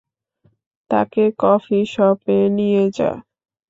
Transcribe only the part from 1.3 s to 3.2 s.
Coffee শপে নিয়ে যা।